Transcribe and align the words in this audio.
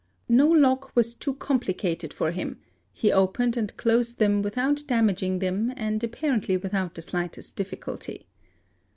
No 0.29 0.47
lock 0.47 0.95
was 0.95 1.13
too 1.13 1.35
complicated 1.35 2.11
for 2.11 2.31
him, 2.31 2.57
he 2.91 3.11
opened 3.11 3.55
and 3.55 3.77
closed 3.77 4.17
them 4.17 4.41
without 4.41 4.81
damaging 4.87 5.37
them 5.37 5.71
and 5.77 6.03
apparently 6.03 6.57
without 6.57 6.95
the 6.95 7.03
slightest 7.03 7.55
difficulty. 7.55 8.25